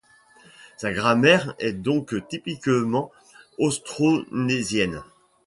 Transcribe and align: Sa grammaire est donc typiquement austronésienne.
Sa 0.77 0.91
grammaire 0.91 1.53
est 1.59 1.73
donc 1.73 2.15
typiquement 2.27 3.11
austronésienne. 3.59 5.03